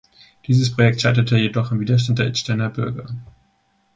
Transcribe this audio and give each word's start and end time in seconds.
Dieses 0.47 0.75
Projekt 0.75 0.99
scheiterte 0.99 1.37
jedoch 1.37 1.71
am 1.71 1.79
Widerstand 1.79 2.17
der 2.17 2.25
Idsteiner 2.25 2.71
Bürger. 2.71 3.05